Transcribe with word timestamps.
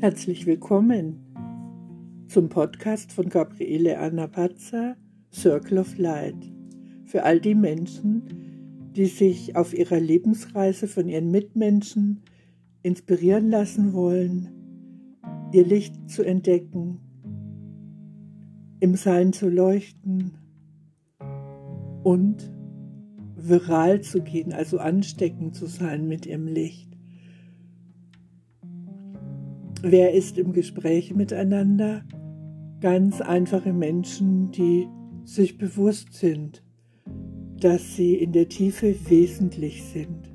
Herzlich 0.00 0.46
willkommen 0.46 1.20
zum 2.26 2.48
Podcast 2.48 3.12
von 3.12 3.28
Gabriele 3.28 3.98
Anna 3.98 4.28
Pazza, 4.28 4.96
Circle 5.30 5.76
of 5.76 5.98
Light. 5.98 6.50
Für 7.04 7.24
all 7.24 7.38
die 7.38 7.54
Menschen, 7.54 8.92
die 8.96 9.04
sich 9.04 9.56
auf 9.56 9.74
ihrer 9.74 10.00
Lebensreise 10.00 10.88
von 10.88 11.06
ihren 11.06 11.30
Mitmenschen 11.30 12.22
inspirieren 12.82 13.50
lassen 13.50 13.92
wollen, 13.92 14.48
ihr 15.52 15.66
Licht 15.66 15.94
zu 16.08 16.22
entdecken, 16.22 16.98
im 18.80 18.94
Sein 18.94 19.34
zu 19.34 19.50
leuchten 19.50 20.38
und 22.04 22.50
viral 23.36 24.00
zu 24.00 24.22
gehen, 24.22 24.54
also 24.54 24.78
ansteckend 24.78 25.54
zu 25.54 25.66
sein 25.66 26.08
mit 26.08 26.24
ihrem 26.24 26.46
Licht. 26.46 26.96
Wer 29.82 30.12
ist 30.12 30.36
im 30.36 30.52
Gespräch 30.52 31.14
miteinander? 31.14 32.04
Ganz 32.80 33.22
einfache 33.22 33.72
Menschen, 33.72 34.50
die 34.50 34.86
sich 35.24 35.56
bewusst 35.56 36.12
sind, 36.12 36.62
dass 37.60 37.96
sie 37.96 38.14
in 38.16 38.32
der 38.32 38.48
Tiefe 38.48 38.94
wesentlich 39.08 39.82
sind. 39.84 40.29